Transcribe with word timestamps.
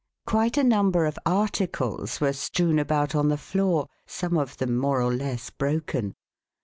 Quite 0.25 0.57
a 0.57 0.63
number 0.63 1.05
of 1.05 1.19
Articles 1.27 2.19
were 2.19 2.33
strewn 2.33 2.79
about 2.79 3.13
on 3.13 3.27
the 3.29 3.37
floor, 3.37 3.85
some 4.07 4.35
of 4.35 4.57
them 4.57 4.75
more 4.75 4.99
or 4.99 5.13
less 5.13 5.51
broken. 5.51 6.15